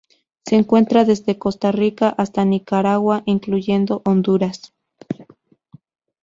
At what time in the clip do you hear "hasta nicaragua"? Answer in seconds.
2.17-3.21